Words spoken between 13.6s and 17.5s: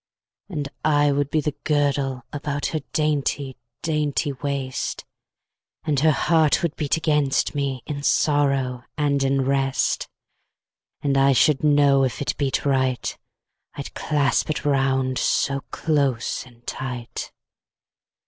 I'd clasp it round so close and tight.